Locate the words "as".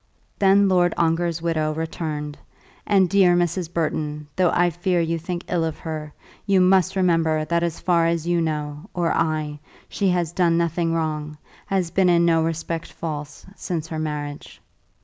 7.61-7.79, 8.07-8.25